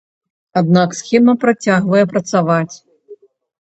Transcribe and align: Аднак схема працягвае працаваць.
Аднак 0.61 0.95
схема 1.01 1.37
працягвае 1.45 2.03
працаваць. 2.17 2.71